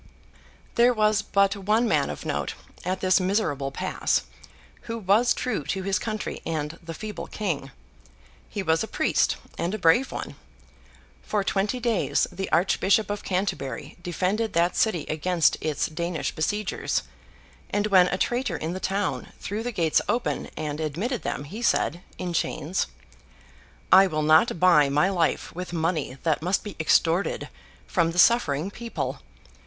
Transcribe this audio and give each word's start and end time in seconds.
There 0.73 0.95
was 0.95 1.21
but 1.21 1.55
one 1.55 1.87
man 1.87 2.09
of 2.09 2.25
note, 2.25 2.55
at 2.83 3.01
this 3.01 3.19
miserable 3.19 3.69
pass, 3.69 4.23
who 4.85 4.97
was 4.97 5.31
true 5.31 5.63
to 5.65 5.83
his 5.83 5.99
country 5.99 6.41
and 6.43 6.79
the 6.81 6.95
feeble 6.95 7.27
King. 7.27 7.69
He 8.49 8.63
was 8.63 8.83
a 8.83 8.87
priest, 8.87 9.35
and 9.59 9.75
a 9.75 9.77
brave 9.77 10.11
one. 10.11 10.37
For 11.21 11.43
twenty 11.43 11.79
days, 11.79 12.25
the 12.31 12.51
Archbishop 12.51 13.11
of 13.11 13.23
Canterbury 13.23 13.95
defended 14.01 14.53
that 14.53 14.75
city 14.75 15.05
against 15.07 15.55
its 15.61 15.85
Danish 15.85 16.31
besiegers; 16.33 17.03
and 17.69 17.85
when 17.85 18.07
a 18.07 18.17
traitor 18.17 18.57
in 18.57 18.73
the 18.73 18.79
town 18.79 19.31
threw 19.39 19.61
the 19.61 19.71
gates 19.71 20.01
open 20.09 20.49
and 20.57 20.79
admitted 20.79 21.21
them, 21.21 21.43
he 21.43 21.61
said, 21.61 22.01
in 22.17 22.33
chains, 22.33 22.87
'I 23.91 24.07
will 24.07 24.23
not 24.23 24.59
buy 24.59 24.89
my 24.89 25.09
life 25.09 25.53
with 25.53 25.71
money 25.73 26.17
that 26.23 26.41
must 26.41 26.63
be 26.63 26.75
extorted 26.79 27.49
from 27.85 28.09
the 28.13 28.17
suffering 28.17 28.71
people. 28.71 29.19